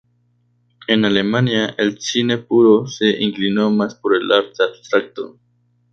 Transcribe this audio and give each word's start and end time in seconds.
En 0.87 1.05
Alemania 1.05 1.75
el 1.77 1.99
cine 2.01 2.39
puro 2.39 2.87
se 2.87 3.21
inclinó 3.21 3.69
más 3.69 3.93
por 3.93 4.15
el 4.15 4.31
arte 4.31 4.63
abstracto. 4.63 5.37